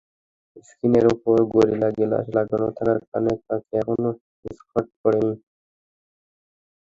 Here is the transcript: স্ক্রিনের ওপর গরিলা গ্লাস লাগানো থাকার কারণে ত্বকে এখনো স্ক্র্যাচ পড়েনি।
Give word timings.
স্ক্রিনের 0.67 1.05
ওপর 1.13 1.37
গরিলা 1.53 1.89
গ্লাস 1.97 2.25
লাগানো 2.35 2.67
থাকার 2.77 2.99
কারণে 3.03 3.33
ত্বকে 3.39 3.73
এখনো 3.81 4.09
স্ক্র্যাচ 4.51 4.87
পড়েনি। 5.01 5.33